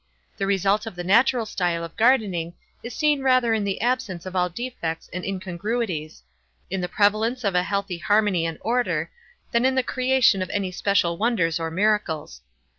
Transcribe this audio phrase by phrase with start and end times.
[0.37, 4.35] The result of the natural style of gardening, is seen rather in the absence of
[4.35, 10.41] all defects and incongruities—in the prevalence of a healthy harmony and order—than in the creation
[10.41, 12.41] of any special wonders or miracles.